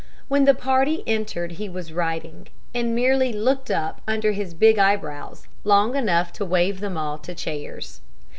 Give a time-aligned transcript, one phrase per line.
[0.29, 5.47] When the party entered he was writing, and merely looked up under his big eyebrows
[5.63, 8.01] long enough to wave them all to chairs.